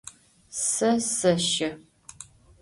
[0.65, 1.69] Se sêşe.